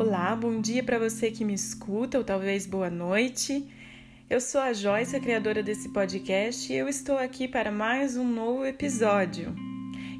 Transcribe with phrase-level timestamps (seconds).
[0.00, 3.66] Olá, bom dia para você que me escuta, ou talvez boa noite.
[4.30, 8.22] Eu sou a Joyce, a criadora desse podcast, e eu estou aqui para mais um
[8.22, 9.52] novo episódio.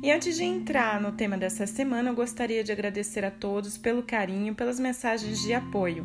[0.02, 4.02] E antes de entrar no tema dessa semana, eu gostaria de agradecer a todos pelo
[4.02, 6.04] carinho, pelas mensagens de apoio.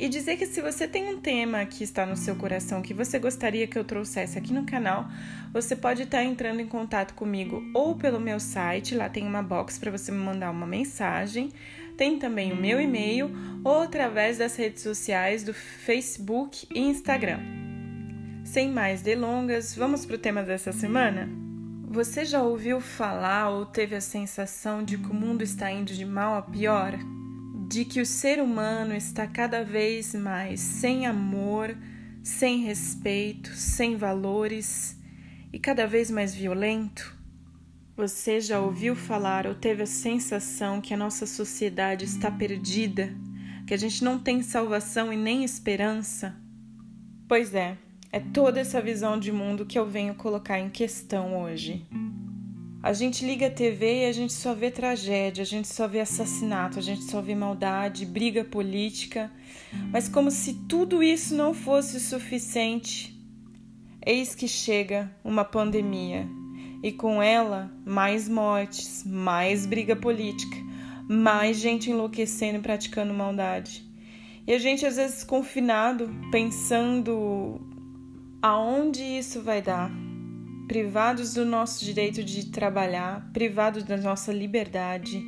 [0.00, 3.18] E dizer que se você tem um tema que está no seu coração que você
[3.20, 5.08] gostaria que eu trouxesse aqui no canal,
[5.52, 9.78] você pode estar entrando em contato comigo ou pelo meu site, lá tem uma box
[9.78, 11.50] para você me mandar uma mensagem,
[11.96, 13.30] tem também o meu e-mail
[13.64, 17.40] ou através das redes sociais do Facebook e Instagram.
[18.44, 21.28] Sem mais delongas, vamos para o tema dessa semana?
[21.88, 26.04] Você já ouviu falar ou teve a sensação de que o mundo está indo de
[26.04, 26.92] mal a pior?
[27.68, 31.76] De que o ser humano está cada vez mais sem amor,
[32.22, 34.96] sem respeito, sem valores
[35.52, 37.15] e cada vez mais violento?
[37.96, 43.10] Você já ouviu falar ou teve a sensação que a nossa sociedade está perdida,
[43.66, 46.36] que a gente não tem salvação e nem esperança?
[47.26, 47.78] Pois é,
[48.12, 51.86] é toda essa visão de mundo que eu venho colocar em questão hoje.
[52.82, 56.00] A gente liga a TV e a gente só vê tragédia, a gente só vê
[56.00, 59.32] assassinato, a gente só vê maldade, briga política,
[59.90, 63.18] mas como se tudo isso não fosse o suficiente,
[64.04, 66.28] eis que chega uma pandemia
[66.86, 70.56] e com ela mais mortes, mais briga política,
[71.08, 73.84] mais gente enlouquecendo e praticando maldade.
[74.46, 77.60] E a gente às vezes confinado, pensando
[78.40, 79.90] aonde isso vai dar.
[80.68, 85.20] Privados do nosso direito de trabalhar, privados da nossa liberdade,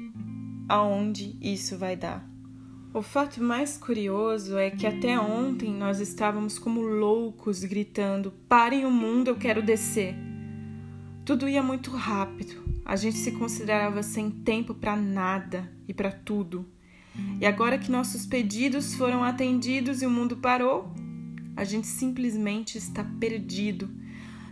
[0.68, 2.24] aonde isso vai dar.
[2.94, 8.92] O fato mais curioso é que até ontem nós estávamos como loucos gritando: parem o
[8.92, 10.27] mundo, eu quero descer.
[11.28, 12.64] Tudo ia muito rápido.
[12.86, 16.66] A gente se considerava sem tempo para nada e para tudo.
[17.38, 20.90] E agora que nossos pedidos foram atendidos e o mundo parou,
[21.54, 23.90] a gente simplesmente está perdido.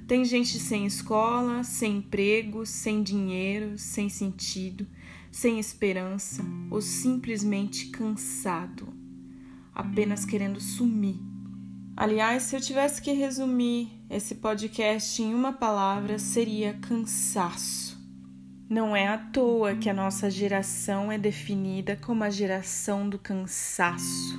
[0.06, 4.87] Tem gente sem escola, sem emprego, sem dinheiro, sem sentido,
[5.33, 8.87] sem esperança ou simplesmente cansado,
[9.75, 11.19] apenas querendo sumir
[11.97, 17.99] Aliás, se eu tivesse que resumir esse podcast em uma palavra, seria cansaço.
[18.69, 24.39] Não é à toa que a nossa geração é definida como a geração do cansaço.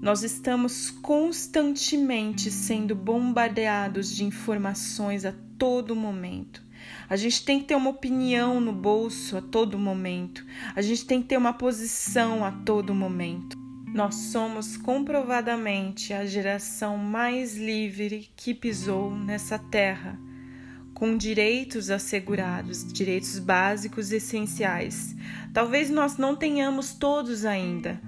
[0.00, 6.62] Nós estamos constantemente sendo bombardeados de informações a todo momento.
[7.10, 10.46] A gente tem que ter uma opinião no bolso a todo momento.
[10.74, 13.57] A gente tem que ter uma posição a todo momento.
[13.94, 20.18] Nós somos comprovadamente a geração mais livre que pisou nessa terra,
[20.92, 25.16] com direitos assegurados, direitos básicos essenciais.
[25.54, 27.98] Talvez nós não tenhamos todos ainda,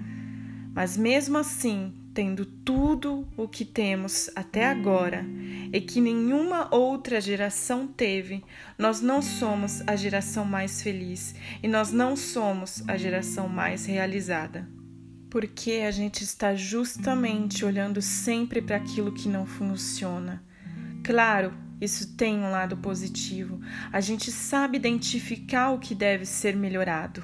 [0.73, 5.25] mas mesmo assim, tendo tudo o que temos até agora
[5.73, 8.43] e que nenhuma outra geração teve,
[8.77, 14.80] nós não somos a geração mais feliz e nós não somos a geração mais realizada
[15.31, 20.43] porque a gente está justamente olhando sempre para aquilo que não funciona.
[21.05, 23.61] Claro, isso tem um lado positivo.
[23.93, 27.23] A gente sabe identificar o que deve ser melhorado.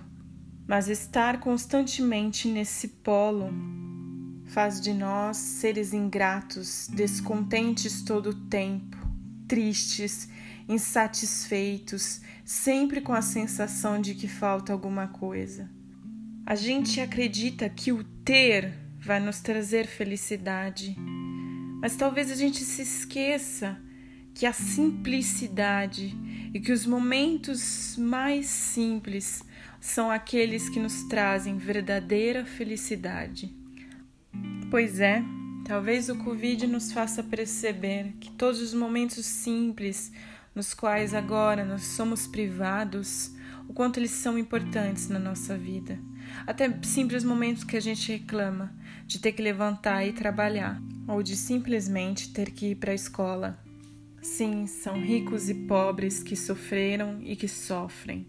[0.65, 3.49] Mas estar constantemente nesse polo
[4.45, 8.97] faz de nós seres ingratos, descontentes todo o tempo,
[9.49, 10.29] tristes,
[10.67, 15.76] insatisfeitos, sempre com a sensação de que falta alguma coisa.
[16.49, 20.95] A gente acredita que o ter vai nos trazer felicidade,
[21.81, 23.77] mas talvez a gente se esqueça
[24.33, 26.15] que a simplicidade
[26.53, 29.43] e que os momentos mais simples
[29.81, 33.53] são aqueles que nos trazem verdadeira felicidade.
[34.71, 35.21] Pois é,
[35.65, 40.13] talvez o Covid nos faça perceber que todos os momentos simples
[40.55, 43.35] nos quais agora nós somos privados,
[43.67, 45.99] o quanto eles são importantes na nossa vida.
[46.45, 48.73] Até simples momentos que a gente reclama
[49.05, 53.57] de ter que levantar e trabalhar, ou de simplesmente ter que ir para a escola.
[54.21, 58.27] Sim, são ricos e pobres que sofreram e que sofrem.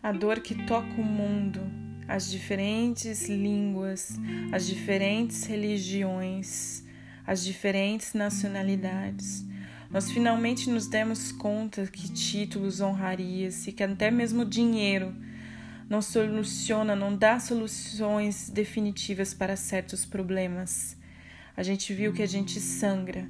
[0.00, 1.60] A dor que toca o mundo,
[2.06, 4.16] as diferentes línguas,
[4.52, 6.84] as diferentes religiões,
[7.26, 9.44] as diferentes nacionalidades.
[9.90, 15.12] Nós finalmente nos demos conta que títulos, honrarias e que até mesmo dinheiro
[15.88, 20.96] não soluciona, não dá soluções definitivas para certos problemas.
[21.56, 23.28] A gente viu que a gente sangra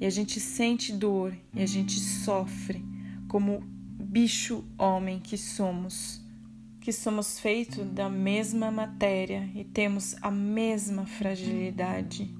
[0.00, 2.84] e a gente sente dor e a gente sofre
[3.28, 6.22] como bicho homem que somos.
[6.80, 12.30] que somos feitos da mesma matéria e temos a mesma fragilidade.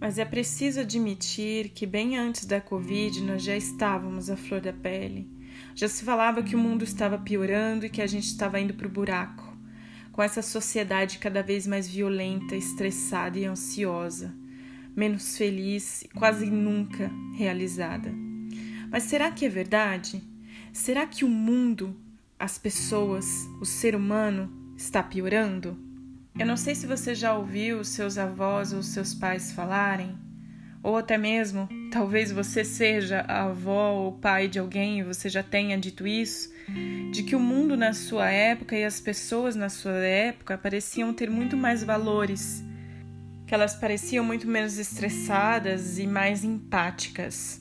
[0.00, 4.72] Mas é preciso admitir que, bem antes da Covid, nós já estávamos à flor da
[4.72, 5.28] pele.
[5.74, 8.86] Já se falava que o mundo estava piorando e que a gente estava indo para
[8.86, 9.56] o buraco,
[10.12, 14.34] com essa sociedade cada vez mais violenta, estressada e ansiosa,
[14.94, 18.12] menos feliz e quase nunca realizada.
[18.90, 20.22] Mas será que é verdade?
[20.72, 21.96] Será que o mundo,
[22.38, 23.26] as pessoas,
[23.60, 25.78] o ser humano está piorando?
[26.38, 30.16] Eu não sei se você já ouviu seus avós ou seus pais falarem,
[30.82, 35.42] ou até mesmo, talvez você seja a avó ou pai de alguém e você já
[35.42, 36.50] tenha dito isso,
[37.10, 41.28] de que o mundo na sua época e as pessoas na sua época pareciam ter
[41.28, 42.64] muito mais valores,
[43.46, 47.60] que elas pareciam muito menos estressadas e mais empáticas.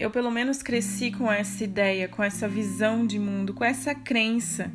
[0.00, 4.72] Eu, pelo menos, cresci com essa ideia, com essa visão de mundo, com essa crença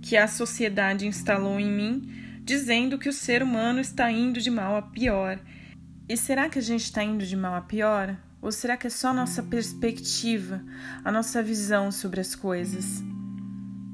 [0.00, 4.76] que a sociedade instalou em mim, dizendo que o ser humano está indo de mal
[4.76, 5.38] a pior.
[6.12, 8.14] E será que a gente está indo de mal a pior?
[8.42, 10.62] Ou será que é só a nossa perspectiva,
[11.02, 13.02] a nossa visão sobre as coisas?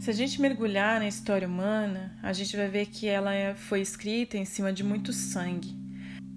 [0.00, 4.36] Se a gente mergulhar na história humana, a gente vai ver que ela foi escrita
[4.36, 5.76] em cima de muito sangue.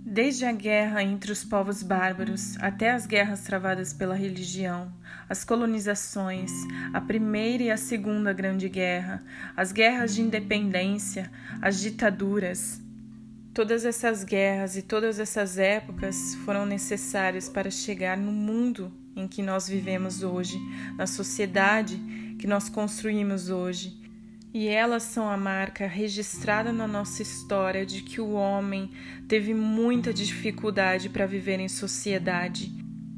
[0.05, 4.93] Desde a guerra entre os povos bárbaros até as guerras travadas pela religião,
[5.27, 6.51] as colonizações,
[6.93, 9.23] a Primeira e a Segunda Grande Guerra,
[9.57, 12.79] as guerras de independência, as ditaduras.
[13.53, 19.41] Todas essas guerras e todas essas épocas foram necessárias para chegar no mundo em que
[19.41, 20.57] nós vivemos hoje,
[20.97, 21.99] na sociedade
[22.39, 24.01] que nós construímos hoje
[24.53, 28.91] e elas são a marca registrada na nossa história de que o homem
[29.27, 32.71] teve muita dificuldade para viver em sociedade.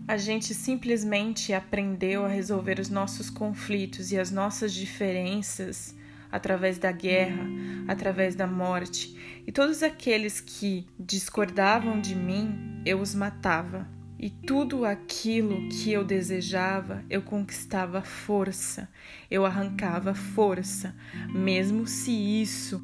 [0.07, 5.95] A gente simplesmente aprendeu a resolver os nossos conflitos e as nossas diferenças
[6.33, 7.47] através da guerra,
[7.87, 9.15] através da morte,
[9.45, 13.87] e todos aqueles que discordavam de mim, eu os matava.
[14.17, 18.89] E tudo aquilo que eu desejava, eu conquistava força,
[19.29, 20.95] eu arrancava força,
[21.29, 22.83] mesmo se isso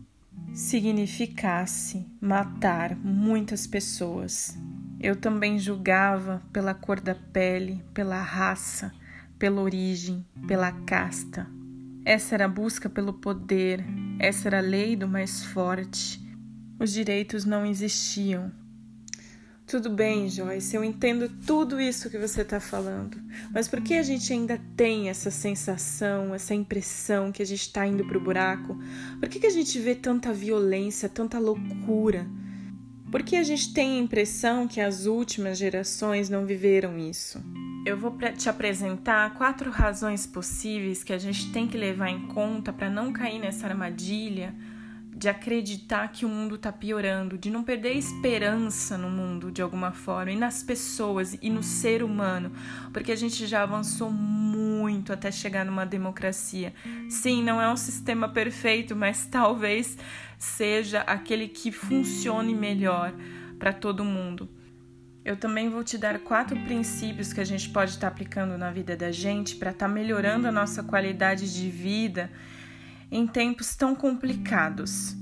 [0.53, 4.55] significasse matar muitas pessoas.
[4.99, 8.91] Eu também julgava pela cor da pele, pela raça,
[9.39, 11.47] pela origem, pela casta.
[12.09, 13.85] Essa era a busca pelo poder,
[14.17, 16.19] essa era a lei do mais forte.
[16.79, 18.51] Os direitos não existiam,
[19.67, 23.21] tudo bem, Joyce, eu entendo tudo isso que você está falando,
[23.53, 27.85] mas por que a gente ainda tem essa sensação, essa impressão que a gente está
[27.85, 28.75] indo para o buraco?
[29.19, 32.25] Por que, que a gente vê tanta violência, tanta loucura?
[33.11, 37.39] Por que a gente tem a impressão que as últimas gerações não viveram isso?
[37.89, 42.71] Eu vou te apresentar quatro razões possíveis que a gente tem que levar em conta
[42.71, 44.53] para não cair nessa armadilha
[45.11, 49.91] de acreditar que o mundo está piorando, de não perder esperança no mundo de alguma
[49.91, 52.51] forma e nas pessoas e no ser humano,
[52.93, 56.71] porque a gente já avançou muito até chegar numa democracia.
[57.09, 59.97] Sim, não é um sistema perfeito, mas talvez
[60.37, 63.11] seja aquele que funcione melhor
[63.57, 64.47] para todo mundo.
[65.23, 68.71] Eu também vou te dar quatro princípios que a gente pode estar tá aplicando na
[68.71, 72.31] vida da gente para estar tá melhorando a nossa qualidade de vida
[73.11, 75.15] em tempos tão complicados.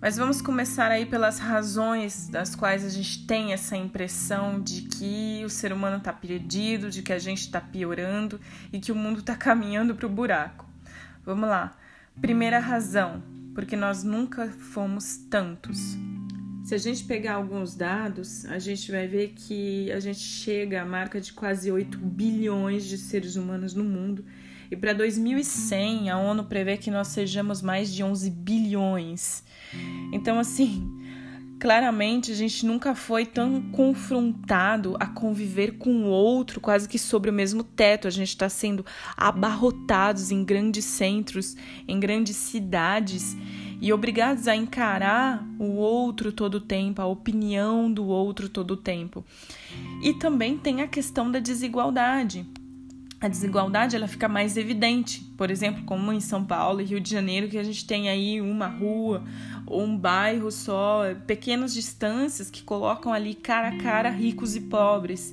[0.00, 5.42] Mas vamos começar aí pelas razões das quais a gente tem essa impressão de que
[5.44, 8.40] o ser humano está perdido, de que a gente está piorando
[8.72, 10.68] e que o mundo está caminhando para o buraco.
[11.24, 11.76] Vamos lá.
[12.20, 13.22] Primeira razão,
[13.54, 15.96] porque nós nunca fomos tantos.
[16.64, 20.84] Se a gente pegar alguns dados, a gente vai ver que a gente chega à
[20.84, 24.24] marca de quase 8 bilhões de seres humanos no mundo
[24.72, 29.44] e para 2100, a ONU prevê que nós sejamos mais de 11 bilhões.
[30.10, 30.90] Então, assim,
[31.60, 37.28] claramente a gente nunca foi tão confrontado a conviver com o outro quase que sobre
[37.28, 38.08] o mesmo teto.
[38.08, 38.82] A gente está sendo
[39.14, 41.54] abarrotados em grandes centros,
[41.86, 43.36] em grandes cidades
[43.82, 48.76] e obrigados a encarar o outro todo o tempo, a opinião do outro todo o
[48.76, 49.24] tempo.
[50.00, 52.46] E também tem a questão da desigualdade
[53.20, 55.22] a desigualdade ela fica mais evidente.
[55.36, 58.40] Por exemplo, como em São Paulo e Rio de Janeiro, que a gente tem aí
[58.40, 59.22] uma rua
[59.64, 65.32] ou um bairro só, pequenas distâncias que colocam ali cara a cara ricos e pobres.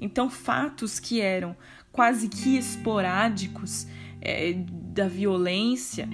[0.00, 1.54] Então, fatos que eram
[1.92, 3.86] quase que esporádicos
[4.22, 4.54] é,
[4.98, 6.08] da violência,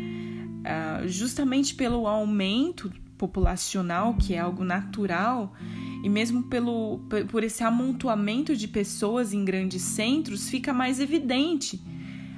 [0.63, 5.55] ah, justamente pelo aumento populacional, que é algo natural,
[6.03, 7.01] e mesmo pelo,
[7.31, 11.81] por esse amontoamento de pessoas em grandes centros, fica mais evidente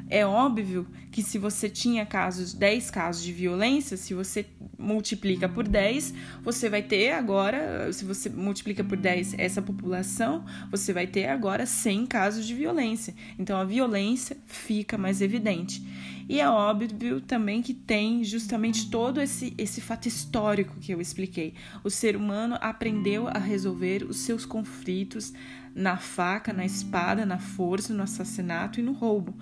[0.08, 4.46] É óbvio que se você tinha casos, 10 casos de violência, se você
[4.78, 10.92] multiplica por 10, você vai ter agora, se você multiplica por 10 essa população, você
[10.92, 13.14] vai ter agora 100 casos de violência.
[13.36, 15.82] Então a violência fica mais evidente.
[16.28, 21.54] E é óbvio também que tem justamente todo esse, esse fato histórico que eu expliquei.
[21.82, 25.32] O ser humano aprendeu a resolver os seus conflitos
[25.74, 29.34] na faca, na espada, na força, no assassinato e no roubo.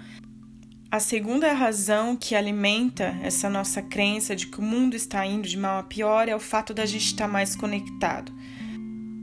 [0.94, 5.58] A segunda razão que alimenta essa nossa crença de que o mundo está indo de
[5.58, 8.32] mal a pior é o fato da gente estar mais conectado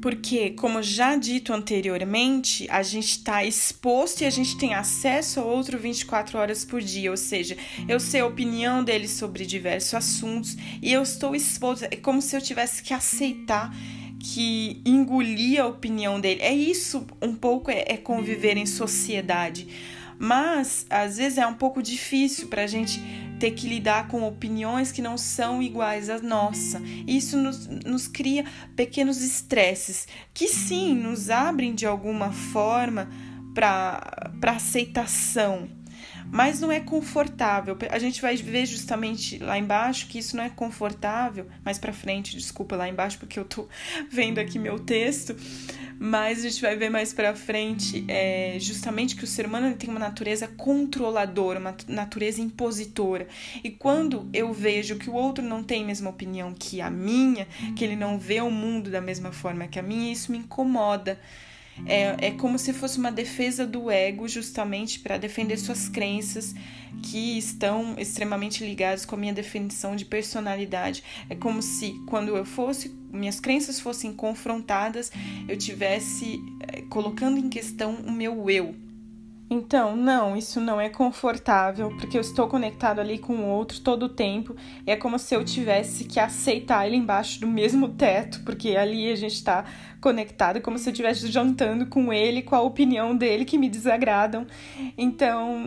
[0.01, 5.43] porque, como já dito anteriormente, a gente está exposto e a gente tem acesso a
[5.43, 7.55] outro 24 horas por dia, ou seja,
[7.87, 12.35] eu sei a opinião dele sobre diversos assuntos e eu estou exposto, é como se
[12.35, 13.71] eu tivesse que aceitar
[14.19, 16.41] que engolir a opinião dele.
[16.41, 19.67] É isso um pouco é, é conviver em sociedade.
[20.23, 23.01] Mas às vezes é um pouco difícil para a gente
[23.39, 26.79] ter que lidar com opiniões que não são iguais à nossa.
[27.07, 33.09] Isso nos, nos cria pequenos estresses que sim nos abrem de alguma forma
[33.55, 35.80] para aceitação
[36.31, 37.77] mas não é confortável.
[37.89, 42.37] A gente vai ver justamente lá embaixo que isso não é confortável, mais para frente,
[42.37, 43.67] desculpa lá embaixo porque eu tô
[44.09, 45.35] vendo aqui meu texto,
[45.99, 49.89] mas a gente vai ver mais para frente é, justamente que o ser humano tem
[49.89, 53.27] uma natureza controladora, uma natureza impositora.
[53.63, 57.47] E quando eu vejo que o outro não tem a mesma opinião que a minha,
[57.75, 61.19] que ele não vê o mundo da mesma forma que a minha, isso me incomoda.
[61.85, 66.53] É, é como se fosse uma defesa do ego, justamente para defender suas crenças
[67.03, 71.03] que estão extremamente ligadas com a minha definição de personalidade.
[71.29, 75.11] É como se, quando eu fosse, minhas crenças fossem confrontadas,
[75.47, 78.75] eu tivesse é, colocando em questão o meu eu,
[79.53, 84.03] então, não, isso não é confortável, porque eu estou conectado ali com o outro todo
[84.03, 84.55] o tempo.
[84.87, 89.15] É como se eu tivesse que aceitar ele embaixo do mesmo teto, porque ali a
[89.17, 89.65] gente está
[89.99, 94.47] conectado, como se eu estivesse jantando com ele, com a opinião dele que me desagradam.
[94.97, 95.57] Então,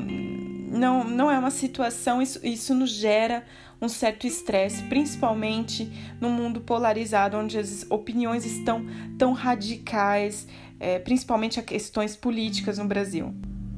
[0.71, 3.45] não, não é uma situação, isso, isso nos gera
[3.83, 8.87] um certo estresse, principalmente no mundo polarizado, onde as opiniões estão
[9.19, 10.49] tão radicais,
[10.81, 13.35] é, principalmente a questões políticas no Brasil.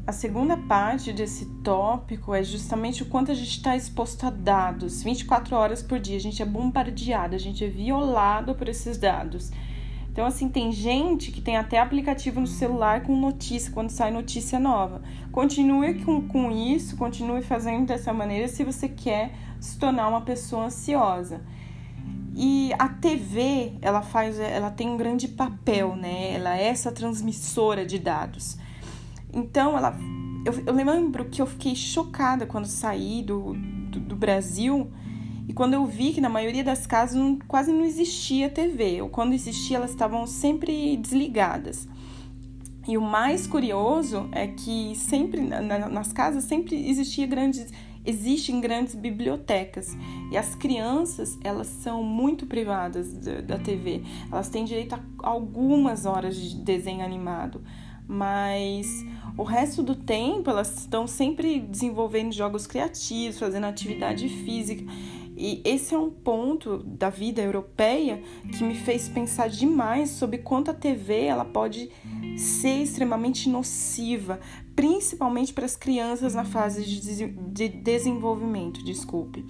[0.06, 5.02] A segunda parte desse tópico é justamente o quanto a gente está exposto a dados.
[5.02, 9.50] 24 horas por dia, a gente é bombardeado, a gente é violado por esses dados.
[10.12, 14.60] Então, assim, tem gente que tem até aplicativo no celular com notícia, quando sai notícia
[14.60, 15.02] nova.
[15.32, 20.66] Continue com, com isso, continue fazendo dessa maneira se você quer se tornar uma pessoa
[20.66, 21.40] ansiosa.
[22.32, 26.32] E a TV, ela faz, ela tem um grande papel, né?
[26.32, 28.56] Ela é essa transmissora de dados.
[29.36, 29.94] Então, ela,
[30.46, 33.52] eu, eu lembro que eu fiquei chocada quando saí do,
[33.90, 34.90] do, do Brasil
[35.46, 39.10] e quando eu vi que na maioria das casas não, quase não existia TV, ou
[39.10, 41.86] quando existia, elas estavam sempre desligadas.
[42.88, 47.70] E o mais curioso é que sempre na, nas casas sempre existia grandes
[48.06, 49.96] existem grandes bibliotecas
[50.30, 54.02] e as crianças elas são muito privadas da, da TV.
[54.30, 57.60] Elas têm direito a algumas horas de desenho animado,
[58.06, 59.04] mas
[59.36, 64.84] o resto do tempo elas estão sempre desenvolvendo jogos criativos, fazendo atividade física.
[65.36, 68.22] E esse é um ponto da vida europeia
[68.56, 71.90] que me fez pensar demais sobre quanto a TV ela pode
[72.38, 74.40] ser extremamente nociva,
[74.74, 79.44] principalmente para as crianças na fase de desenvolvimento, desculpe.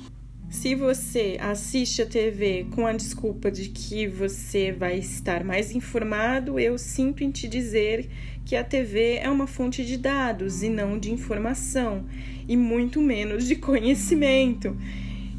[0.48, 6.58] Se você assiste a TV com a desculpa de que você vai estar mais informado,
[6.58, 8.08] eu sinto em te dizer
[8.44, 12.06] que a TV é uma fonte de dados e não de informação,
[12.48, 14.76] e muito menos de conhecimento.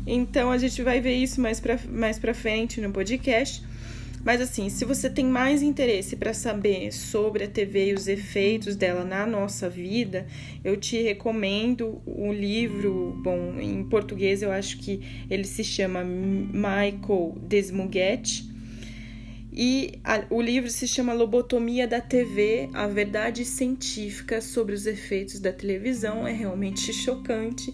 [0.06, 3.64] Então a gente vai ver isso mais para mais frente no podcast.
[4.28, 8.76] Mas assim, se você tem mais interesse para saber sobre a TV e os efeitos
[8.76, 10.28] dela na nossa vida,
[10.66, 17.38] eu te recomendo o livro, bom, em português eu acho que ele se chama Michael
[17.42, 18.46] Desmuguet
[19.54, 25.40] e a, o livro se chama Lobotomia da TV: A Verdade Científica sobre os Efeitos
[25.40, 26.28] da Televisão.
[26.28, 27.74] É realmente chocante.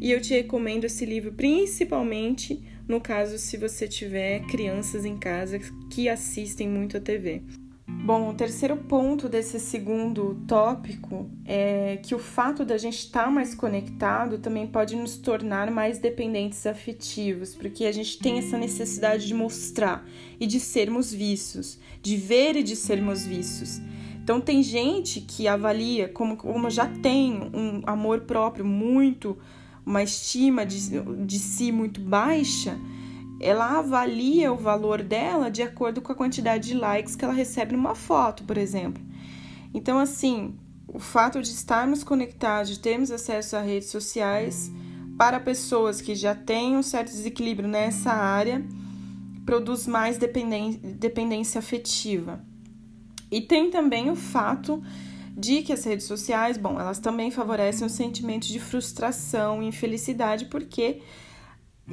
[0.00, 5.60] E eu te recomendo esse livro principalmente no caso se você tiver crianças em casa
[5.90, 7.42] que assistem muito a TV.
[7.86, 13.30] Bom, o terceiro ponto desse segundo tópico é que o fato da gente estar tá
[13.30, 19.26] mais conectado também pode nos tornar mais dependentes afetivos, porque a gente tem essa necessidade
[19.26, 20.06] de mostrar
[20.40, 23.80] e de sermos vistos, de ver e de sermos vistos.
[24.22, 29.36] Então tem gente que avalia, como, como já tem um amor próprio muito,
[29.88, 32.78] uma estima de, de si muito baixa,
[33.40, 37.72] ela avalia o valor dela de acordo com a quantidade de likes que ela recebe
[37.72, 39.02] numa foto, por exemplo.
[39.72, 40.54] Então, assim,
[40.86, 44.70] o fato de estarmos conectados, de termos acesso a redes sociais
[45.16, 48.62] para pessoas que já têm um certo desequilíbrio nessa área,
[49.46, 52.44] produz mais dependência afetiva.
[53.30, 54.82] E tem também o fato
[55.38, 60.46] de que as redes sociais, bom, elas também favorecem o sentimento de frustração e infelicidade,
[60.46, 61.00] porque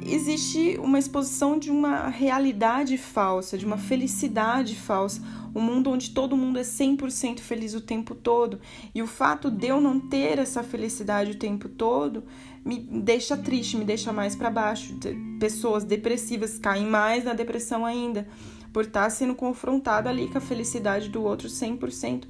[0.04, 5.22] existe uma exposição de uma realidade falsa, de uma felicidade falsa,
[5.54, 8.60] um mundo onde todo mundo é 100% feliz o tempo todo.
[8.92, 12.24] E o fato de eu não ter essa felicidade o tempo todo
[12.64, 14.98] me deixa triste, me deixa mais para baixo.
[15.38, 18.26] Pessoas depressivas caem mais na depressão ainda,
[18.72, 22.24] por estar sendo confrontado ali com a felicidade do outro 100%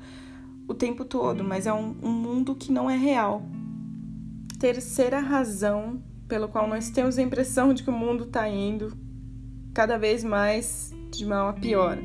[0.68, 3.42] o tempo todo, mas é um, um mundo que não é real.
[4.58, 8.96] Terceira razão pelo qual nós temos a impressão de que o mundo está indo
[9.72, 11.98] cada vez mais de mal a pior.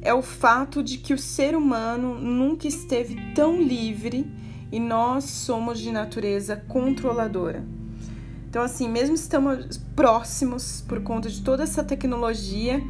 [0.00, 4.26] É o fato de que o ser humano nunca esteve tão livre
[4.70, 7.64] e nós somos de natureza controladora.
[8.48, 12.82] Então, assim, mesmo estamos próximos por conta de toda essa tecnologia,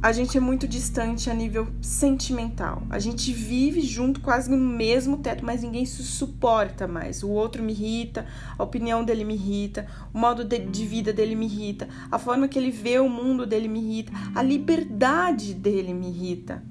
[0.00, 2.82] a gente é muito distante a nível sentimental.
[2.88, 7.24] A gente vive junto quase no mesmo teto, mas ninguém se suporta mais.
[7.24, 8.24] O outro me irrita,
[8.56, 12.46] a opinião dele me irrita, o modo de, de vida dele me irrita, a forma
[12.46, 16.62] que ele vê o mundo dele me irrita, a liberdade dele me irrita.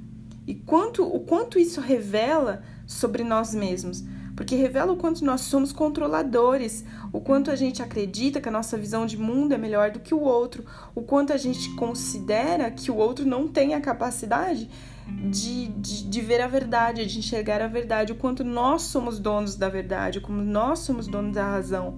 [0.46, 4.06] E quanto, o quanto isso revela sobre nós mesmos
[4.38, 8.78] porque revela o quanto nós somos controladores, o quanto a gente acredita que a nossa
[8.78, 10.64] visão de mundo é melhor do que o outro,
[10.94, 14.70] o quanto a gente considera que o outro não tem a capacidade
[15.08, 19.56] de, de, de, ver a verdade, de enxergar a verdade, o quanto nós somos donos
[19.56, 21.98] da verdade, como nós somos donos da razão.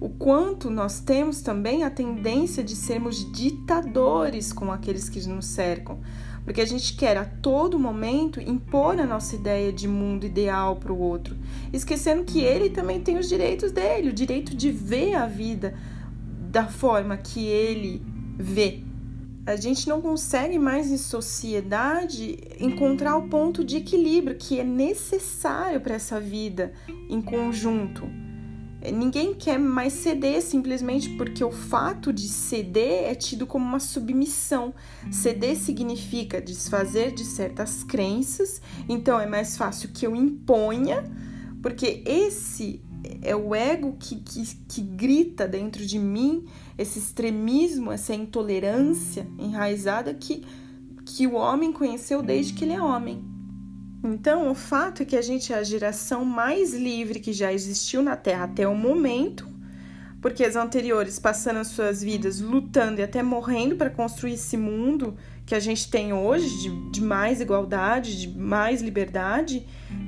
[0.00, 6.00] O quanto nós temos também a tendência de sermos ditadores com aqueles que nos cercam
[6.44, 10.92] porque a gente quer a todo momento impor a nossa ideia de mundo ideal para
[10.92, 11.36] o outro,
[11.72, 15.74] esquecendo que ele também tem os direitos dele, o direito de ver a vida
[16.50, 18.02] da forma que ele
[18.36, 18.82] vê.
[19.44, 25.80] A gente não consegue mais em sociedade encontrar o ponto de equilíbrio que é necessário
[25.80, 26.72] para essa vida
[27.08, 28.08] em conjunto.
[28.90, 34.74] Ninguém quer mais ceder simplesmente porque o fato de ceder é tido como uma submissão.
[35.10, 41.04] Ceder significa desfazer de certas crenças, então é mais fácil que eu imponha,
[41.62, 42.82] porque esse
[43.20, 50.12] é o ego que, que, que grita dentro de mim, esse extremismo, essa intolerância enraizada
[50.14, 50.44] que,
[51.04, 53.31] que o homem conheceu desde que ele é homem.
[54.04, 58.02] Então, o fato é que a gente é a geração mais livre que já existiu
[58.02, 59.48] na Terra até o momento,
[60.20, 65.54] porque as anteriores passaram suas vidas lutando e até morrendo para construir esse mundo que
[65.54, 69.66] a gente tem hoje de, de, mais igualdade, de mais liberdade.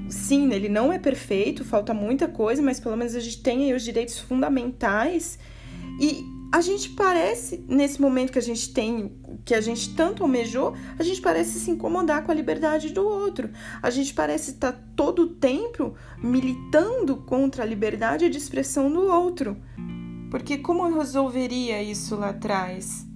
[0.08, 3.74] Sim, ele não é perfeito, falta muita coisa, mas pelo menos a gente tem aí
[3.74, 5.38] os direitos fundamentais.
[6.00, 9.12] E a gente parece, nesse momento que a gente tem,
[9.44, 13.50] que a gente tanto almejou, a gente parece se incomodar com a liberdade do outro.
[13.82, 19.56] A gente parece estar todo o tempo militando contra a liberdade de expressão do outro.
[20.30, 23.06] Porque como eu resolveria isso lá atrás?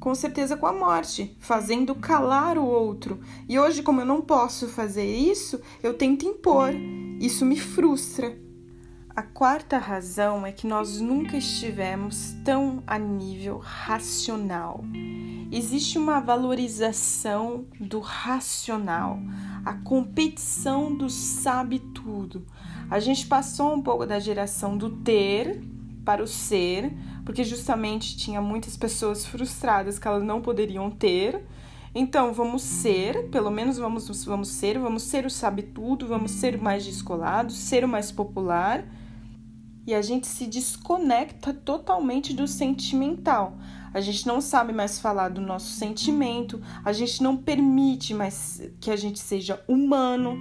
[0.00, 3.20] Com certeza com a morte, fazendo calar o outro.
[3.48, 6.70] E hoje, como eu não posso fazer isso, eu tento impor.
[7.20, 8.45] Isso me frustra.
[9.16, 14.84] A quarta razão é que nós nunca estivemos tão a nível racional.
[15.50, 19.18] Existe uma valorização do racional,
[19.64, 22.44] a competição do sabe tudo.
[22.90, 25.62] A gente passou um pouco da geração do ter
[26.04, 26.92] para o ser,
[27.24, 31.42] porque justamente tinha muitas pessoas frustradas que elas não poderiam ter.
[31.94, 36.56] Então, vamos ser, pelo menos vamos, vamos ser, vamos ser o sabe tudo, vamos ser
[36.56, 38.84] o mais descolado, ser o mais popular
[39.86, 43.56] e a gente se desconecta totalmente do sentimental.
[43.94, 48.90] A gente não sabe mais falar do nosso sentimento, a gente não permite mais que
[48.90, 50.38] a gente seja humano.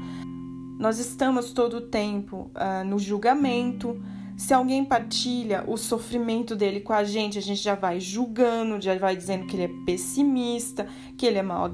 [0.79, 4.01] Nós estamos todo o tempo uh, no julgamento,
[4.37, 8.97] se alguém partilha o sofrimento dele com a gente, a gente já vai julgando, já
[8.97, 11.69] vai dizendo que ele é pessimista, que ele é mal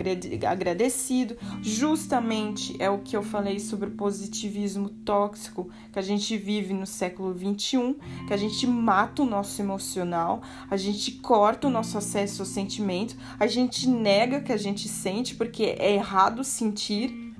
[0.47, 1.35] agradecido.
[1.61, 6.85] Justamente é o que eu falei sobre o positivismo tóxico que a gente vive no
[6.85, 7.95] século 21,
[8.27, 13.15] que a gente mata o nosso emocional, a gente corta o nosso acesso ao sentimento,
[13.39, 17.30] a gente nega que a gente sente porque é errado sentir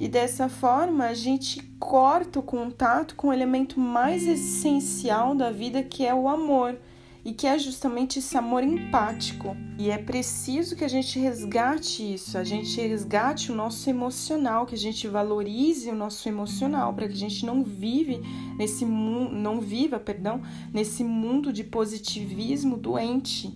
[0.00, 5.82] E dessa forma a gente corta o contato com o elemento mais essencial da vida,
[5.82, 6.78] que é o amor
[7.22, 9.54] e que é justamente esse amor empático.
[9.78, 14.74] E é preciso que a gente resgate isso, a gente resgate o nosso emocional, que
[14.74, 18.22] a gente valorize o nosso emocional, para que a gente não vive
[18.56, 20.40] nesse mundo, não viva, perdão,
[20.72, 23.54] nesse mundo de positivismo doente.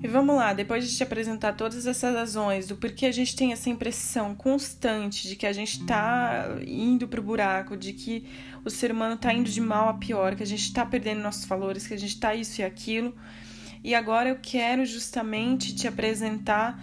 [0.00, 3.52] E vamos lá, depois de te apresentar todas essas razões do porquê a gente tem
[3.52, 8.24] essa impressão constante de que a gente está indo para o buraco, de que
[8.64, 11.46] o ser humano está indo de mal a pior, que a gente está perdendo nossos
[11.46, 13.12] valores, que a gente está isso e aquilo.
[13.82, 16.80] E agora eu quero justamente te apresentar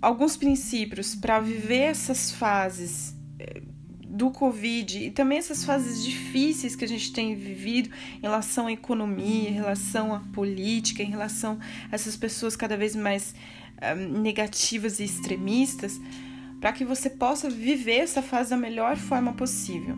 [0.00, 3.62] alguns princípios para viver essas fases eh,
[4.14, 8.72] do Covid e também essas fases difíceis que a gente tem vivido em relação à
[8.72, 11.58] economia, em relação à política, em relação
[11.90, 13.34] a essas pessoas cada vez mais
[13.96, 16.00] um, negativas e extremistas,
[16.60, 19.96] para que você possa viver essa fase da melhor forma possível.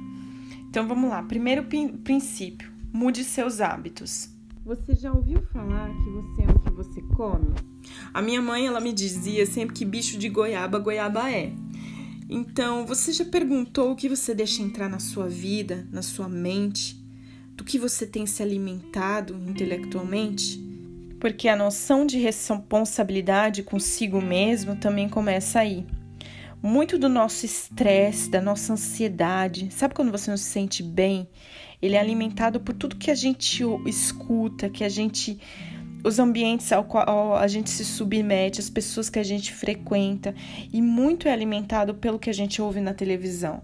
[0.71, 1.23] Então vamos lá.
[1.23, 1.67] Primeiro
[2.03, 4.31] princípio: mude seus hábitos.
[4.65, 7.55] Você já ouviu falar que você é o que você come?
[8.13, 11.53] A minha mãe ela me dizia sempre que bicho de goiaba goiaba é.
[12.29, 17.01] Então, você já perguntou o que você deixa entrar na sua vida, na sua mente?
[17.53, 20.61] Do que você tem se alimentado intelectualmente?
[21.21, 25.87] Porque a noção de responsabilidade consigo mesmo também começa aí.
[26.61, 31.29] Muito do nosso estresse, da nossa ansiedade, sabe quando você não se sente bem?
[31.81, 35.39] Ele é alimentado por tudo que a gente escuta, que a gente
[36.05, 40.35] os ambientes ao qual a gente se submete, as pessoas que a gente frequenta,
[40.73, 43.63] e muito é alimentado pelo que a gente ouve na televisão.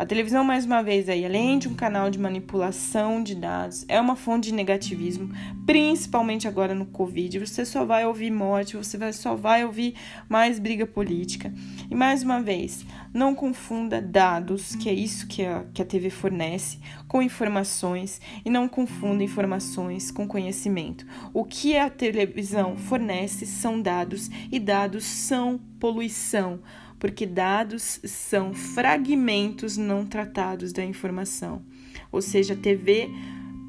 [0.00, 4.00] A televisão, mais uma vez, aí, além de um canal de manipulação de dados, é
[4.00, 5.30] uma fonte de negativismo,
[5.66, 7.38] principalmente agora no Covid.
[7.40, 9.94] Você só vai ouvir morte, você só vai ouvir
[10.26, 11.52] mais briga política.
[11.90, 12.82] E mais uma vez,
[13.12, 18.48] não confunda dados, que é isso que a, que a TV fornece, com informações, e
[18.48, 21.06] não confunda informações com conhecimento.
[21.34, 26.60] O que a televisão fornece são dados, e dados são poluição
[27.00, 31.62] porque dados são fragmentos não tratados da informação.
[32.12, 33.08] Ou seja, a TV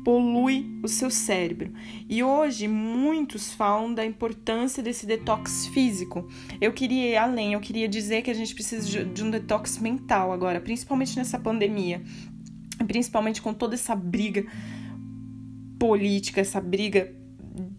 [0.03, 1.71] polui o seu cérebro.
[2.09, 6.27] E hoje muitos falam da importância desse detox físico.
[6.59, 10.33] Eu queria ir além, eu queria dizer que a gente precisa de um detox mental
[10.33, 12.01] agora, principalmente nessa pandemia,
[12.85, 14.45] principalmente com toda essa briga
[15.79, 17.15] política, essa briga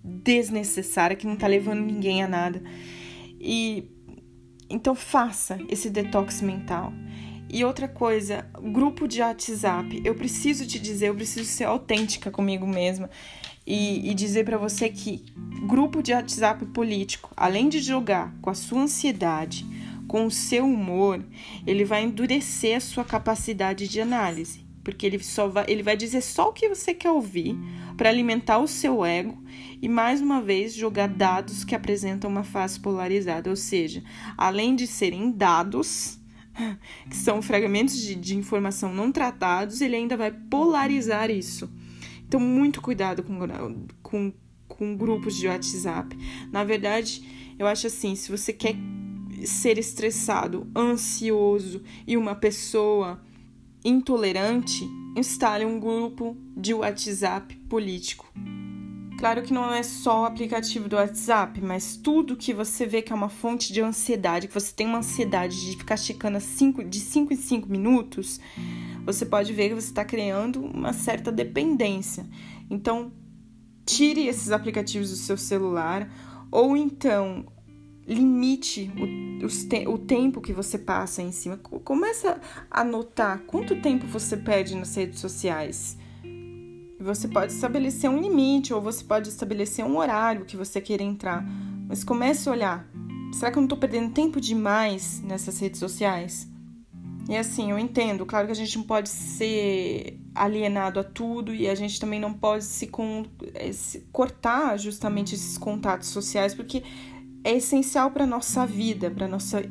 [0.03, 2.63] desnecessária que não tá levando ninguém a nada.
[3.39, 3.92] E
[4.73, 6.93] então faça esse detox mental.
[7.49, 10.01] E outra coisa, grupo de WhatsApp.
[10.03, 13.11] Eu preciso te dizer, eu preciso ser autêntica comigo mesma
[13.67, 15.27] e, e dizer para você que
[15.67, 19.67] grupo de WhatsApp político, além de jogar com a sua ansiedade,
[20.09, 21.23] com o seu humor,
[21.67, 26.21] ele vai endurecer a sua capacidade de análise, porque ele só vai, ele vai dizer
[26.21, 27.57] só o que você quer ouvir
[27.97, 29.43] para alimentar o seu ego
[29.81, 34.03] e mais uma vez jogar dados que apresentam uma face polarizada, ou seja,
[34.37, 36.19] além de serem dados,
[37.09, 41.71] que são fragmentos de, de informação não tratados, ele ainda vai polarizar isso.
[42.27, 43.39] Então, muito cuidado com,
[44.03, 44.33] com,
[44.67, 46.17] com grupos de WhatsApp.
[46.51, 48.75] Na verdade, eu acho assim: se você quer
[49.45, 53.21] ser estressado, ansioso e uma pessoa
[53.85, 58.33] intolerante, instale um grupo de WhatsApp político.
[59.19, 63.13] Claro que não é só o aplicativo do WhatsApp, mas tudo que você vê que
[63.13, 66.99] é uma fonte de ansiedade, que você tem uma ansiedade de ficar checando cinco, de
[66.99, 68.41] 5 em 5 minutos,
[69.07, 72.27] você pode ver que você está criando uma certa dependência.
[72.69, 73.13] Então,
[73.87, 76.11] tire esses aplicativos do seu celular,
[76.51, 77.47] ou então
[78.07, 78.91] limite
[79.43, 81.57] o, te o tempo que você passa em cima.
[81.57, 85.97] Começa a notar quanto tempo você perde nas redes sociais.
[86.99, 91.45] Você pode estabelecer um limite ou você pode estabelecer um horário que você queira entrar.
[91.89, 92.89] Mas comece a olhar.
[93.33, 96.49] Será que eu não estou perdendo tempo demais nessas redes sociais?
[97.29, 101.69] E assim, eu entendo, claro que a gente não pode ser alienado a tudo e
[101.69, 106.83] a gente também não pode se, com, eh, se cortar justamente esses contatos sociais, porque
[107.45, 109.65] é essencial para nossa vida, para nossa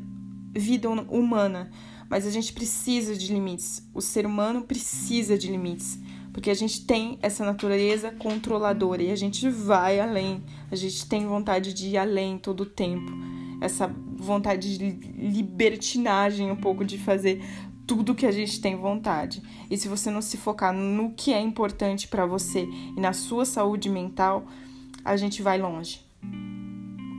[0.54, 1.72] vida humana.
[2.10, 3.88] Mas a gente precisa de limites.
[3.94, 6.00] O ser humano precisa de limites
[6.34, 11.26] porque a gente tem essa natureza controladora e a gente vai além, a gente tem
[11.26, 13.12] vontade de ir além todo o tempo,
[13.60, 17.44] essa vontade de libertinagem um pouco de fazer
[17.86, 19.42] tudo que a gente tem vontade.
[19.70, 23.44] E se você não se focar no que é importante para você e na sua
[23.44, 24.46] saúde mental,
[25.04, 26.00] a gente vai longe.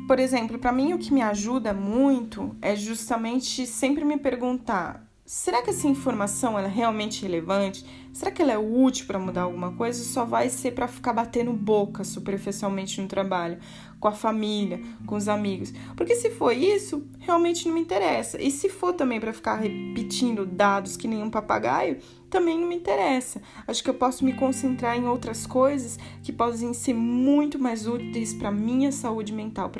[0.06, 5.62] Por exemplo, para mim o que me ajuda muito é justamente sempre me perguntar será
[5.62, 7.86] que essa informação é realmente relevante?
[8.12, 11.54] Será que ela é útil para mudar alguma coisa só vai ser para ficar batendo
[11.54, 13.58] boca superficialmente no trabalho,
[13.98, 15.72] com a família, com os amigos?
[15.96, 18.38] Porque se for isso, realmente não me interessa.
[18.42, 21.96] E se for também para ficar repetindo dados que nem um papagaio,
[22.28, 23.40] também não me interessa.
[23.66, 28.34] Acho que eu posso me concentrar em outras coisas que podem ser muito mais úteis
[28.34, 29.72] para minha saúde mental,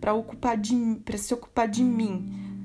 [0.00, 0.58] para ocupar
[1.04, 2.55] para se ocupar de mim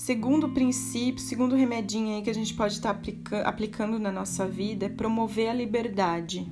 [0.00, 4.48] Segundo princípio, segundo remedinho aí que a gente pode estar tá aplica aplicando na nossa
[4.48, 6.50] vida é promover a liberdade.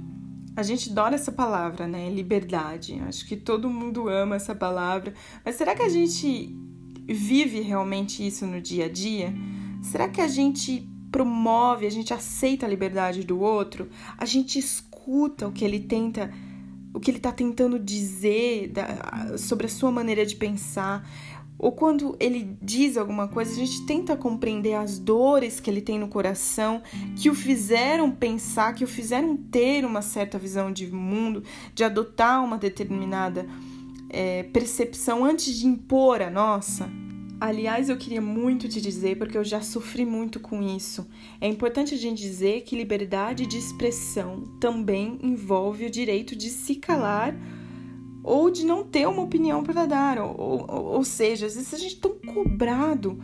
[0.55, 2.11] A gente adora essa palavra, né?
[2.11, 3.01] Liberdade.
[3.09, 5.15] Acho que todo mundo ama essa palavra.
[5.43, 6.55] Mas será que a gente
[7.07, 9.33] vive realmente isso no dia a dia?
[9.81, 13.89] Será que a gente promove, a gente aceita a liberdade do outro?
[14.19, 16.31] A gente escuta o que ele tenta
[16.93, 21.09] o que ele está tentando dizer da, sobre a sua maneira de pensar
[21.59, 25.99] ou quando ele diz alguma coisa, a gente tenta compreender as dores que ele tem
[25.99, 26.81] no coração,
[27.16, 31.42] que o fizeram pensar, que o fizeram ter uma certa visão de mundo,
[31.75, 33.44] de adotar uma determinada
[34.09, 36.88] é, percepção antes de impor a nossa.
[37.40, 41.09] Aliás, eu queria muito te dizer, porque eu já sofri muito com isso.
[41.40, 46.77] É importante a gente dizer que liberdade de expressão também envolve o direito de se
[46.77, 47.35] calar
[48.29, 50.19] ou de não ter uma opinião para dar.
[50.19, 53.19] Ou, ou, ou, seja, às vezes a gente é tão cobrado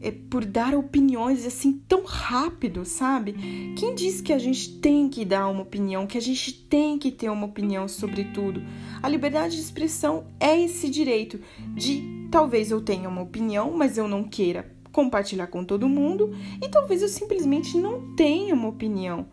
[0.00, 3.34] é, por dar opiniões assim tão rápido, sabe?
[3.78, 7.12] Quem diz que a gente tem que dar uma opinião, que a gente tem que
[7.12, 8.60] ter uma opinião sobre tudo?
[9.00, 11.38] A liberdade de expressão é esse direito
[11.76, 16.68] de talvez eu tenha uma opinião, mas eu não queira compartilhar com todo mundo, e
[16.68, 19.26] talvez eu simplesmente não tenha uma opinião.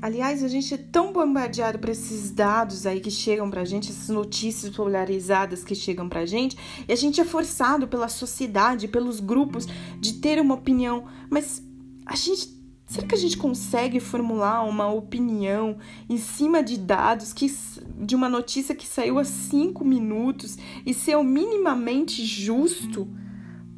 [0.00, 4.08] Aliás, a gente é tão bombardeado por esses dados aí que chegam pra gente, essas
[4.08, 6.56] notícias polarizadas que chegam pra gente,
[6.86, 9.66] e a gente é forçado pela sociedade, pelos grupos,
[10.00, 11.04] de ter uma opinião.
[11.28, 11.62] Mas
[12.06, 12.56] a gente.
[12.86, 15.76] Será que a gente consegue formular uma opinião
[16.08, 17.54] em cima de dados que
[17.98, 20.56] de uma notícia que saiu há cinco minutos
[20.86, 23.06] e ser minimamente justo?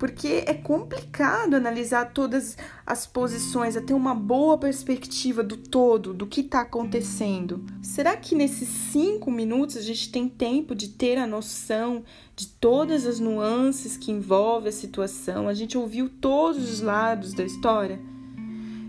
[0.00, 6.26] Porque é complicado analisar todas as posições, a ter uma boa perspectiva do todo, do
[6.26, 7.62] que está acontecendo.
[7.82, 12.02] Será que nesses cinco minutos a gente tem tempo de ter a noção
[12.34, 15.46] de todas as nuances que envolve a situação?
[15.46, 18.00] A gente ouviu todos os lados da história?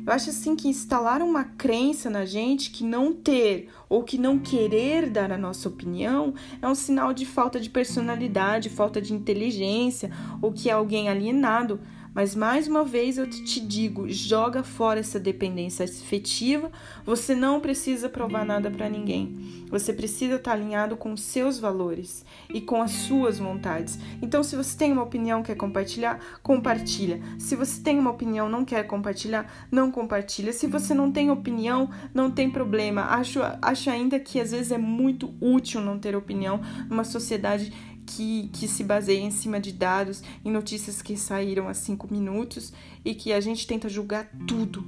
[0.06, 4.40] Eu acho assim que instalar uma crença na gente que não ter ou que não
[4.40, 10.12] querer dar a nossa opinião é um sinal de falta de personalidade, falta de inteligência
[10.42, 11.80] ou que é alguém alienado.
[12.13, 16.69] Mas mais uma vez eu te digo, joga fora essa dependência afetiva.
[17.06, 19.65] Você não precisa provar nada para ninguém.
[19.69, 23.97] Você precisa estar tá alinhado com os seus valores e com as suas vontades.
[24.21, 27.21] Então, se você tem uma opinião quer compartilhar, compartilha.
[27.39, 30.52] Se você tem uma opinião não quer compartilhar, não compartilha.
[30.52, 33.04] Se você não tem opinião, não tem problema.
[33.04, 37.71] Acho, acho ainda que às vezes é muito útil não ter opinião numa sociedade
[38.06, 42.74] que, que se baseia em cima de dados, em notícias que saíram há cinco minutos
[43.04, 44.84] e que a gente tenta julgar tudo.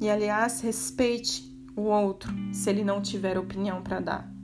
[0.00, 4.34] E aliás, respeite o outro se ele não tiver opinião para dar.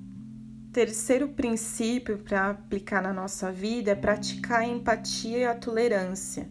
[0.72, 6.48] Terceiro princípio para aplicar na nossa vida é praticar a empatia e a tolerância.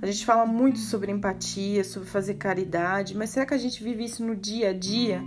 [0.00, 4.04] A gente fala muito sobre empatia, sobre fazer caridade, mas será que a gente vive
[4.04, 5.20] isso no dia a dia?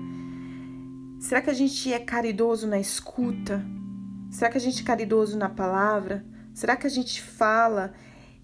[1.20, 3.64] Será que a gente é caridoso na escuta?
[4.32, 6.26] Será que a gente é caridoso na palavra?
[6.54, 7.94] Será que a gente fala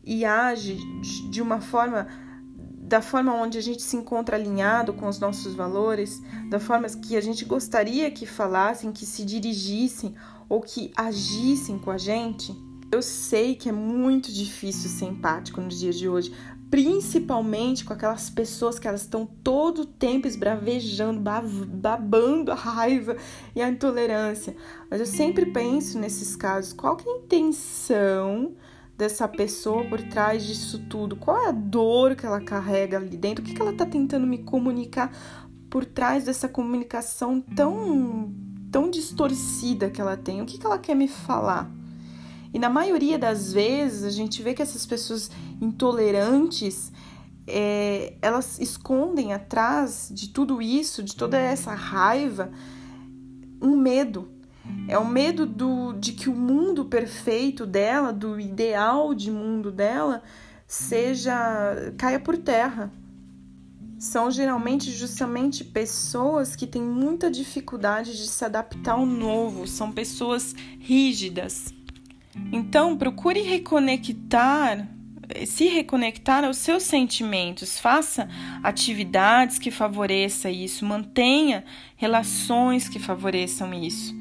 [0.03, 0.77] e age
[1.31, 2.07] de uma forma
[2.87, 7.17] da forma onde a gente se encontra alinhado com os nossos valores, da forma que
[7.17, 10.15] a gente gostaria que falassem, que se dirigissem
[10.47, 12.55] ou que agissem com a gente?
[12.89, 16.33] Eu sei que é muito difícil ser empático nos dias de hoje,
[16.69, 23.15] principalmente com aquelas pessoas que elas estão todo o tempo esbravejando, babando a raiva
[23.55, 24.55] e a intolerância.
[24.89, 28.55] Mas eu sempre penso nesses casos, qual é a intenção
[28.97, 31.15] dessa pessoa por trás disso tudo?
[31.15, 33.43] Qual é a dor que ela carrega ali dentro?
[33.43, 35.11] O que, que ela está tentando me comunicar
[35.69, 38.33] por trás dessa comunicação tão,
[38.71, 40.41] tão distorcida que ela tem?
[40.41, 41.71] O que, que ela quer me falar?
[42.53, 45.29] E na maioria das vezes a gente vê que essas pessoas
[45.61, 46.91] intolerantes
[47.47, 52.51] é, elas escondem atrás de tudo isso, de toda essa raiva,
[53.61, 54.29] um medo.
[54.87, 60.21] É o medo do, de que o mundo perfeito dela, do ideal de mundo dela,
[60.67, 62.91] seja caia por terra.
[63.97, 70.53] São geralmente justamente pessoas que têm muita dificuldade de se adaptar ao novo, são pessoas
[70.79, 71.73] rígidas,
[72.51, 74.87] então, procure reconectar
[75.45, 78.29] se reconectar aos seus sentimentos, faça
[78.63, 81.65] atividades que favoreçam isso, mantenha
[81.97, 84.15] relações que favoreçam isso.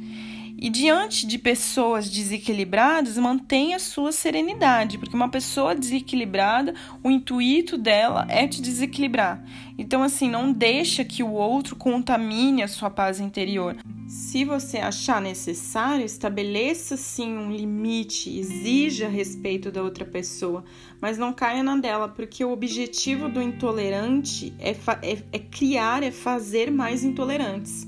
[0.58, 8.26] E diante de pessoas desequilibradas, mantenha sua serenidade, porque uma pessoa desequilibrada, o intuito dela
[8.30, 9.44] é te desequilibrar.
[9.76, 13.76] Então assim, não deixa que o outro contamine a sua paz interior.
[14.08, 20.64] Se você achar necessário, estabeleça sim um limite, exija respeito da outra pessoa,
[21.02, 26.10] mas não caia na dela, porque o objetivo do intolerante é, é, é criar, é
[26.10, 27.86] fazer mais intolerantes.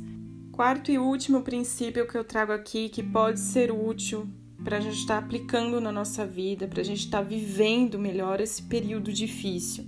[0.58, 4.28] Quarto e último princípio que eu trago aqui, que pode ser útil
[4.64, 7.96] para a gente estar tá aplicando na nossa vida, para a gente estar tá vivendo
[7.96, 9.86] melhor esse período difícil.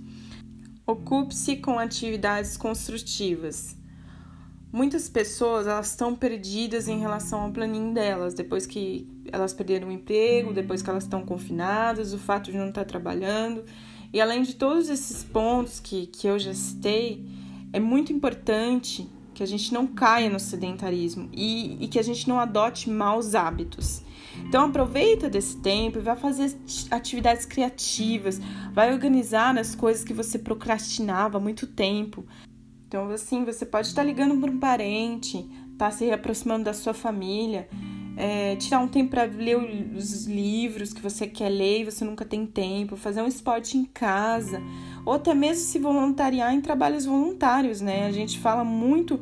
[0.87, 3.75] Ocupe-se com atividades construtivas.
[4.71, 9.91] Muitas pessoas elas estão perdidas em relação ao planinho delas, depois que elas perderam o
[9.91, 13.65] emprego, depois que elas estão confinadas, o fato de não estar trabalhando.
[14.13, 17.27] E além de todos esses pontos que, que eu já citei,
[17.73, 19.09] é muito importante
[19.41, 23.33] que a gente não caia no sedentarismo e, e que a gente não adote maus
[23.33, 24.03] hábitos.
[24.47, 26.55] Então aproveita desse tempo e vai fazer
[26.91, 28.39] atividades criativas,
[28.71, 32.23] vai organizar as coisas que você procrastinava há muito tempo.
[32.87, 36.93] Então assim, você pode estar ligando para um parente, estar tá se reaproximando da sua
[36.93, 37.67] família,
[38.17, 42.25] é, tirar um tempo para ler os livros que você quer ler e você nunca
[42.25, 44.61] tem tempo, fazer um esporte em casa
[45.05, 48.05] ou até mesmo se voluntariar em trabalhos voluntários, né?
[48.05, 49.19] A gente fala muito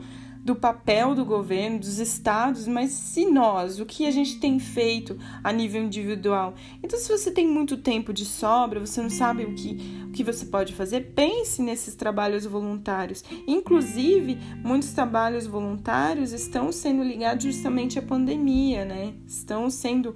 [0.49, 5.15] do papel do governo, dos estados, mas se nós, o que a gente tem feito
[5.43, 6.55] a nível individual?
[6.81, 10.23] Então, se você tem muito tempo de sobra, você não sabe o que, o que
[10.23, 13.23] você pode fazer, pense nesses trabalhos voluntários.
[13.47, 19.13] Inclusive, muitos trabalhos voluntários estão sendo ligados justamente à pandemia, né?
[19.27, 20.15] Estão sendo,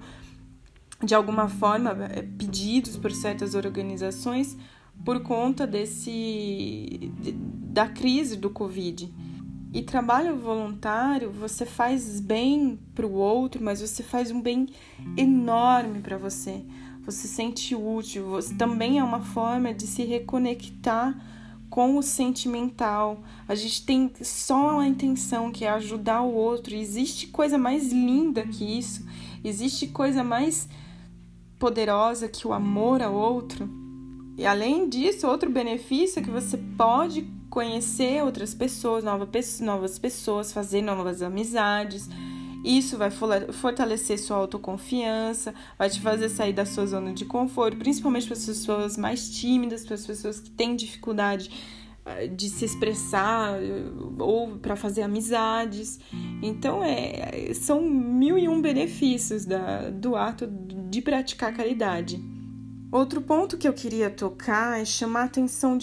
[1.04, 4.58] de alguma forma, eh, pedidos por certas organizações
[5.06, 7.12] por conta desse
[7.74, 9.12] da crise do Covid.
[9.73, 14.69] E trabalho voluntário, você faz bem para o outro, mas você faz um bem
[15.17, 16.63] enorme para você.
[17.03, 21.19] Você se sente útil, você também é uma forma de se reconectar
[21.71, 23.23] com o sentimental.
[23.47, 26.75] A gente tem só a intenção que é ajudar o outro.
[26.75, 29.03] Existe coisa mais linda que isso?
[29.43, 30.69] Existe coisa mais
[31.57, 33.67] poderosa que o amor ao outro?
[34.38, 40.81] E além disso, outro benefício é que você pode conhecer outras pessoas, novas pessoas, fazer
[40.81, 42.09] novas amizades.
[42.65, 48.25] Isso vai fortalecer sua autoconfiança, vai te fazer sair da sua zona de conforto, principalmente
[48.25, 51.51] para as pessoas mais tímidas, para as pessoas que têm dificuldade
[52.07, 53.83] eh, de se expressar eh,
[54.17, 55.99] ou para fazer amizades.
[56.41, 62.19] Então, é, são mil e um benefícios da, do ato de praticar caridade.
[62.91, 65.77] Outro ponto que eu queria tocar é chamar a atenção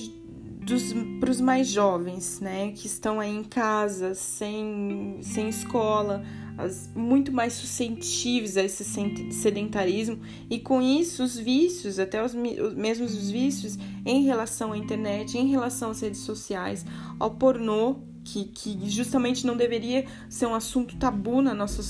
[1.19, 6.23] para os mais jovens, né, que estão aí em casa, sem, sem escola,
[6.57, 8.85] as, muito mais suscetíveis a esse
[9.33, 14.79] sedentarismo e com isso os vícios, até os, os mesmos os vícios em relação à
[14.79, 16.85] internet, em relação às redes sociais,
[17.19, 21.83] ao pornô, que, que, justamente não deveria ser um assunto tabu na nossa,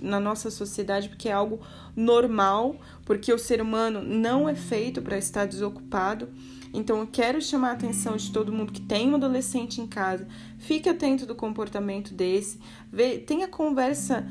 [0.00, 1.60] na nossa sociedade, porque é algo
[1.96, 6.28] normal, porque o ser humano não é feito para estar desocupado.
[6.74, 10.26] Então eu quero chamar a atenção de todo mundo que tem um adolescente em casa.
[10.58, 12.58] Fique atento do comportamento desse,
[12.92, 14.26] vê, tenha conversa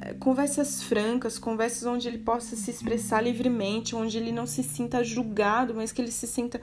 [0.00, 5.02] eh, conversas francas, conversas onde ele possa se expressar livremente, onde ele não se sinta
[5.02, 6.60] julgado, mas que ele se sinta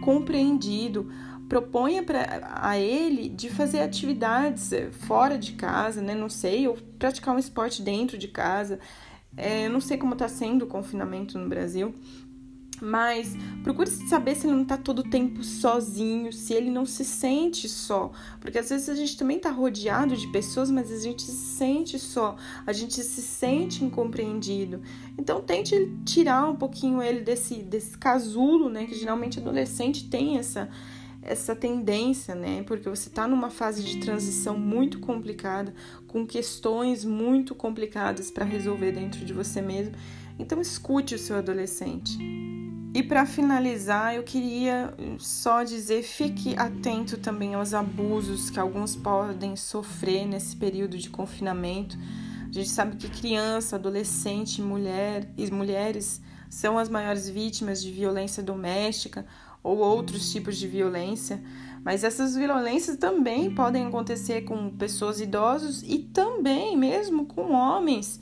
[0.00, 1.10] compreendido.
[1.48, 6.14] Proponha para a ele de fazer atividades eh, fora de casa, né?
[6.14, 8.78] Não sei, ou praticar um esporte dentro de casa.
[9.36, 11.94] É, eu não sei como está sendo o confinamento no Brasil,
[12.80, 17.04] mas procure saber se ele não está todo o tempo sozinho, se ele não se
[17.04, 18.10] sente só.
[18.40, 21.98] Porque às vezes a gente também está rodeado de pessoas, mas a gente se sente
[21.98, 22.36] só,
[22.66, 24.80] a gente se sente incompreendido.
[25.16, 28.86] Então tente tirar um pouquinho ele desse, desse casulo, né?
[28.86, 30.68] Que geralmente adolescente tem essa,
[31.22, 32.62] essa tendência, né?
[32.62, 35.74] Porque você está numa fase de transição muito complicada,
[36.06, 39.94] com questões muito complicadas para resolver dentro de você mesmo.
[40.38, 42.16] Então escute o seu adolescente.
[42.98, 49.54] E para finalizar, eu queria só dizer: fique atento também aos abusos que alguns podem
[49.54, 51.96] sofrer nesse período de confinamento.
[52.48, 56.20] A gente sabe que criança, adolescente, mulher e mulheres
[56.50, 59.24] são as maiores vítimas de violência doméstica
[59.62, 61.40] ou outros tipos de violência,
[61.84, 68.18] mas essas violências também podem acontecer com pessoas idosas e também mesmo com homens.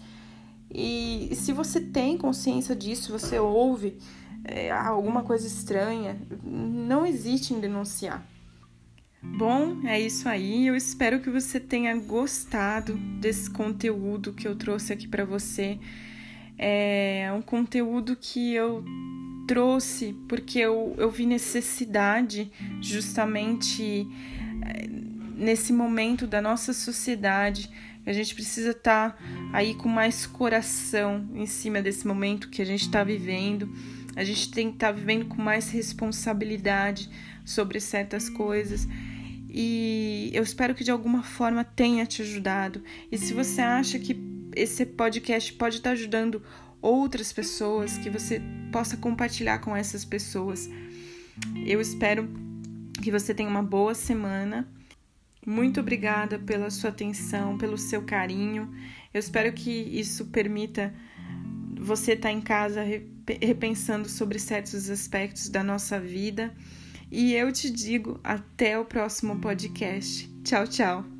[0.70, 3.96] E se você tem consciência disso, você ouve
[4.46, 8.24] é, alguma coisa estranha, não hesite em denunciar.
[9.22, 10.66] Bom, é isso aí.
[10.66, 15.78] Eu espero que você tenha gostado desse conteúdo que eu trouxe aqui para você.
[16.56, 18.84] É um conteúdo que eu
[19.46, 24.06] trouxe porque eu, eu vi necessidade justamente
[24.64, 24.86] é,
[25.36, 27.70] nesse momento da nossa sociedade.
[28.06, 29.18] A gente precisa estar tá
[29.52, 33.68] aí com mais coração em cima desse momento que a gente está vivendo.
[34.16, 37.08] A gente tem que estar tá vivendo com mais responsabilidade
[37.44, 38.88] sobre certas coisas.
[39.48, 42.82] E eu espero que de alguma forma tenha te ajudado.
[43.12, 44.18] E se você acha que
[44.56, 46.42] esse podcast pode estar tá ajudando
[46.80, 48.40] outras pessoas, que você
[48.72, 50.68] possa compartilhar com essas pessoas.
[51.66, 52.28] Eu espero
[53.02, 54.68] que você tenha uma boa semana.
[55.44, 58.72] Muito obrigada pela sua atenção, pelo seu carinho.
[59.12, 60.94] Eu espero que isso permita
[61.78, 62.82] você estar em casa
[63.40, 66.54] repensando sobre certos aspectos da nossa vida.
[67.10, 70.28] E eu te digo até o próximo podcast.
[70.42, 71.15] Tchau, tchau.